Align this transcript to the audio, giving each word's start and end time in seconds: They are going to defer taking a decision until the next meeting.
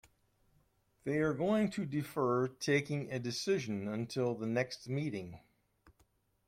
They 1.03 1.19
are 1.19 1.35
going 1.35 1.69
to 1.73 1.85
defer 1.85 2.47
taking 2.47 3.11
a 3.11 3.19
decision 3.19 3.87
until 3.87 4.33
the 4.33 4.47
next 4.47 4.89
meeting. 4.89 5.41